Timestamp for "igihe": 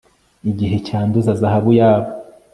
0.51-0.75